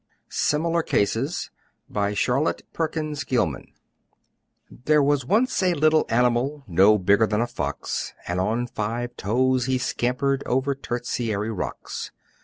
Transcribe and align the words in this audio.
SIMILAR 0.29 0.81
CASES 0.81 1.51
BY 1.87 2.15
CHARLOTTE 2.15 2.63
PERKINS 2.73 3.23
GILMAN 3.23 3.67
There 4.71 5.03
was 5.03 5.27
once 5.27 5.61
a 5.61 5.75
little 5.75 6.07
animal, 6.09 6.63
No 6.65 6.97
bigger 6.97 7.27
than 7.27 7.39
a 7.41 7.45
fox, 7.45 8.15
And 8.27 8.39
on 8.39 8.65
five 8.65 9.15
toes 9.15 9.67
he 9.67 9.77
scampered 9.77 10.41
Over 10.47 10.73
Tertiary 10.73 11.51
rocks. 11.51 12.11